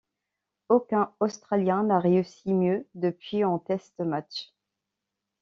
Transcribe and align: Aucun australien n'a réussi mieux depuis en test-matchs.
Aucun 0.67 1.13
australien 1.19 1.83
n'a 1.83 1.99
réussi 1.99 2.55
mieux 2.55 2.87
depuis 2.95 3.43
en 3.43 3.59
test-matchs. 3.59 4.51